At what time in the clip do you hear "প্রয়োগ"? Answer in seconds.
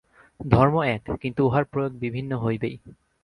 1.65-1.91